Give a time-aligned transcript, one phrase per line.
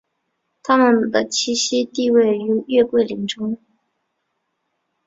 [0.63, 3.61] 它们的栖息地位于月桂林中。